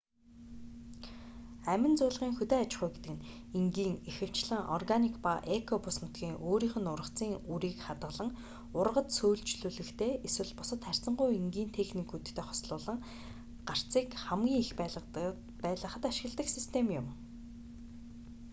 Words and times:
амин 1.73 1.93
зуулгын 1.99 2.31
хөдөө 2.37 2.57
аж 2.61 2.71
ахуй 2.75 2.91
гэдэг 2.93 3.13
нь 3.17 3.25
энгийн 3.57 3.95
ихэвчлэн 4.09 4.61
органик 4.75 5.15
ба 5.25 5.33
эко 5.57 5.73
бүс 5.85 5.97
нутгийн 6.01 6.35
өөрийнх 6.49 6.75
нь 6.81 6.91
ургацын 6.93 7.33
үрийг 7.53 7.77
хадгалан 7.83 8.29
ургац 8.79 9.09
сөөлжлүүлэхтэй 9.17 10.11
эсвэл 10.27 10.51
бусад 10.57 10.81
харьцангуй 10.85 11.29
энгийн 11.39 11.69
техникүүдтэй 11.77 12.45
хослуулан 12.47 12.99
гарцыг 13.67 14.07
хамгийн 14.25 14.61
их 14.65 14.71
байлгахад 15.61 16.03
ашигладаг 16.09 16.47
систем 16.55 16.85
юм 16.99 17.07